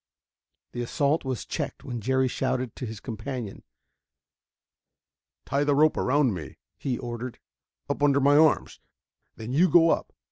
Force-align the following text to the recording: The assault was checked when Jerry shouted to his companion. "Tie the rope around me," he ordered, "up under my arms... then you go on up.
The 0.71 0.81
assault 0.81 1.23
was 1.23 1.45
checked 1.45 1.83
when 1.83 2.01
Jerry 2.01 2.27
shouted 2.27 2.75
to 2.75 2.87
his 2.87 2.99
companion. 2.99 3.61
"Tie 5.45 5.63
the 5.63 5.75
rope 5.75 5.95
around 5.95 6.33
me," 6.33 6.57
he 6.79 6.97
ordered, 6.97 7.37
"up 7.87 8.01
under 8.01 8.19
my 8.19 8.35
arms... 8.35 8.79
then 9.35 9.51
you 9.53 9.69
go 9.69 9.91
on 9.91 9.99
up. 9.99 10.13